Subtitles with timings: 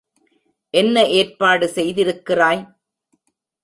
[0.73, 2.63] என்ன ஏற்பாடு செய்திருக்கிறாய்?